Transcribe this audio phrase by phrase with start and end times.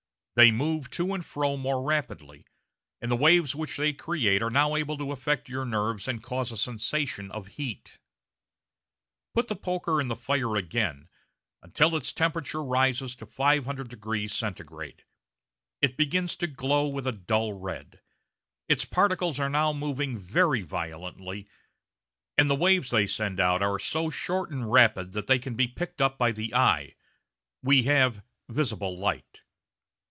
[0.33, 2.47] They move to and fro more rapidly,
[3.01, 6.53] and the waves which they create are now able to affect your nerves and cause
[6.53, 7.99] a sensation of heat.
[9.35, 11.07] Put the poker again in the fire,
[11.61, 14.95] until its temperature rises to 500° C.
[15.81, 17.99] It begins to glow with a dull red.
[18.69, 21.49] Its particles are now moving very violently,
[22.37, 25.67] and the waves they send out are so short and rapid that they can be
[25.67, 26.95] picked up by the eye
[27.61, 29.41] we have visible light.